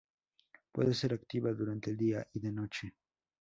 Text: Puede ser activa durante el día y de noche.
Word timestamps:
Puede 0.71 0.95
ser 0.95 1.13
activa 1.13 1.53
durante 1.53 1.91
el 1.91 1.97
día 1.97 2.25
y 2.33 2.39
de 2.39 2.51
noche. 2.51 2.95